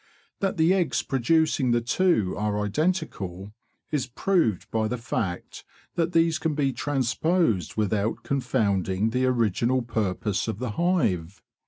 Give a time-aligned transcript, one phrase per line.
[0.39, 3.53] That the eggs producing the two are identical
[3.91, 9.83] is proved by the fact that these can be transposed without con founding the original
[9.83, 11.43] purpose of the hive.